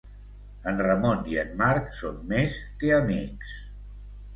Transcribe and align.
En 0.71 0.81
Ramon 0.87 1.21
i 1.35 1.39
en 1.43 1.55
Marc 1.61 1.95
són 2.01 2.19
més 2.35 2.59
que 2.83 2.95
amics. 3.01 3.59